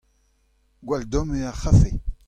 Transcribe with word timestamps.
gwall 0.87 1.03
domm 1.11 1.29
eo 1.37 1.45
ar 1.49 1.55
c'hafe. 1.61 1.89